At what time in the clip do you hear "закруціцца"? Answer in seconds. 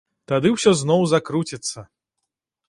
1.11-1.79